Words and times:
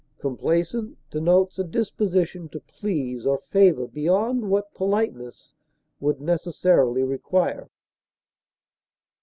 Complaisant 0.17 0.97
denotes 1.11 1.59
a 1.59 1.63
disposition 1.63 2.49
to 2.49 2.59
please 2.59 3.23
or 3.23 3.37
favor 3.51 3.85
beyond 3.85 4.49
what 4.49 4.73
politeness 4.73 5.53
would 5.99 6.19
necessarily 6.19 7.03
require. 7.03 7.69